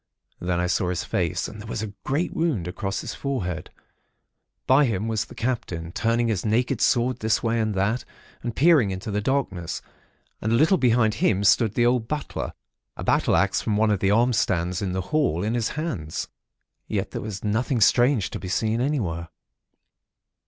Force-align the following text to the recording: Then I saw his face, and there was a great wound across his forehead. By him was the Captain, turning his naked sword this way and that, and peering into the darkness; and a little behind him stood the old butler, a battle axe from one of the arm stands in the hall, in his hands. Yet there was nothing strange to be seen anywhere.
Then 0.39 0.59
I 0.59 0.65
saw 0.65 0.89
his 0.89 1.03
face, 1.03 1.47
and 1.47 1.61
there 1.61 1.67
was 1.67 1.83
a 1.83 1.93
great 2.03 2.33
wound 2.33 2.67
across 2.67 3.01
his 3.01 3.13
forehead. 3.13 3.69
By 4.65 4.85
him 4.85 5.07
was 5.07 5.25
the 5.25 5.35
Captain, 5.35 5.91
turning 5.91 6.27
his 6.27 6.43
naked 6.43 6.81
sword 6.81 7.19
this 7.19 7.43
way 7.43 7.59
and 7.59 7.75
that, 7.75 8.03
and 8.41 8.55
peering 8.55 8.89
into 8.89 9.11
the 9.11 9.21
darkness; 9.21 9.79
and 10.41 10.51
a 10.53 10.55
little 10.55 10.79
behind 10.79 11.13
him 11.13 11.43
stood 11.43 11.75
the 11.75 11.85
old 11.85 12.07
butler, 12.07 12.53
a 12.97 13.03
battle 13.03 13.35
axe 13.35 13.61
from 13.61 13.77
one 13.77 13.91
of 13.91 13.99
the 13.99 14.09
arm 14.09 14.33
stands 14.33 14.81
in 14.81 14.93
the 14.93 15.01
hall, 15.13 15.43
in 15.43 15.53
his 15.53 15.69
hands. 15.77 16.27
Yet 16.87 17.11
there 17.11 17.21
was 17.21 17.43
nothing 17.43 17.79
strange 17.79 18.31
to 18.31 18.39
be 18.39 18.47
seen 18.49 18.81
anywhere. 18.81 19.29